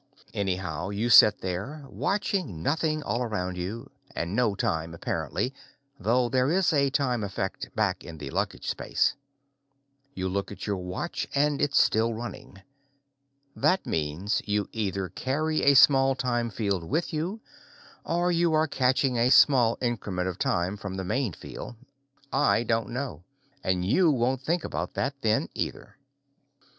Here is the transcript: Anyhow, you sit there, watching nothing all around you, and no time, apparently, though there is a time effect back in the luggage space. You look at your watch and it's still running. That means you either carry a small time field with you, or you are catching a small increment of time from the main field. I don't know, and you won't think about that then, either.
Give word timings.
Anyhow, 0.33 0.89
you 0.89 1.11
sit 1.11 1.41
there, 1.41 1.85
watching 1.87 2.63
nothing 2.63 3.03
all 3.03 3.21
around 3.21 3.55
you, 3.55 3.91
and 4.15 4.35
no 4.35 4.55
time, 4.55 4.95
apparently, 4.95 5.53
though 5.99 6.27
there 6.27 6.49
is 6.51 6.73
a 6.73 6.89
time 6.89 7.23
effect 7.23 7.69
back 7.75 8.03
in 8.03 8.17
the 8.17 8.31
luggage 8.31 8.67
space. 8.67 9.13
You 10.15 10.27
look 10.27 10.51
at 10.51 10.65
your 10.65 10.77
watch 10.77 11.27
and 11.35 11.61
it's 11.61 11.79
still 11.79 12.15
running. 12.15 12.63
That 13.55 13.85
means 13.85 14.41
you 14.43 14.67
either 14.71 15.07
carry 15.09 15.61
a 15.61 15.75
small 15.75 16.15
time 16.15 16.49
field 16.49 16.83
with 16.83 17.13
you, 17.13 17.39
or 18.03 18.31
you 18.31 18.53
are 18.53 18.65
catching 18.65 19.19
a 19.19 19.29
small 19.29 19.77
increment 19.83 20.27
of 20.27 20.39
time 20.39 20.77
from 20.77 20.95
the 20.95 21.05
main 21.05 21.33
field. 21.33 21.75
I 22.33 22.63
don't 22.63 22.89
know, 22.89 23.23
and 23.63 23.85
you 23.85 24.09
won't 24.09 24.41
think 24.41 24.63
about 24.63 24.95
that 24.95 25.13
then, 25.21 25.47
either. 25.53 25.95